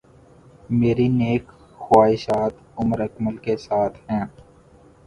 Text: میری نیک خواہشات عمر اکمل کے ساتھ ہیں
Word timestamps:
میری 0.79 1.07
نیک 1.19 1.45
خواہشات 1.81 2.53
عمر 2.79 2.99
اکمل 3.01 3.35
کے 3.45 3.55
ساتھ 3.67 3.97
ہیں 4.09 4.25